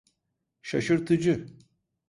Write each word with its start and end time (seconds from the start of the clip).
Şaşırtıcı. 0.61 1.47